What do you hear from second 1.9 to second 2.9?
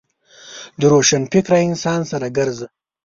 سره ګرځه.